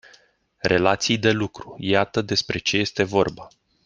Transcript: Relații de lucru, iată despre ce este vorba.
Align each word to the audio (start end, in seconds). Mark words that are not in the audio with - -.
Relații 0.57 1.17
de 1.17 1.31
lucru, 1.31 1.75
iată 1.79 2.21
despre 2.21 2.57
ce 2.57 2.77
este 2.77 3.03
vorba. 3.03 3.47